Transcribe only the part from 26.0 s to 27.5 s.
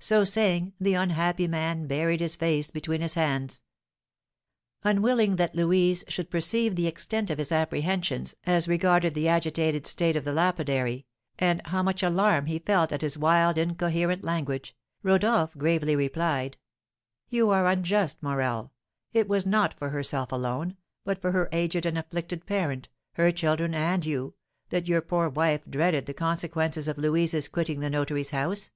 the consequences of Louise's